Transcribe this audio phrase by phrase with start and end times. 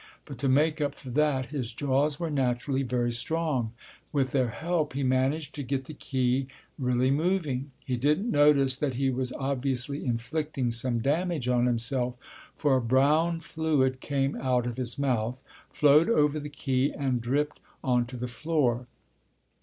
[0.25, 3.71] But to make up for that his jaws were naturally very strong;
[4.11, 6.47] with their help he managed to get the key
[6.79, 7.69] really moving.
[7.85, 12.15] He didn't notice that he was obviously inflicting some damage on himself,
[12.55, 17.59] for a brown fluid came out of his mouth, flowed over the key, and dripped
[17.83, 18.87] onto the floor.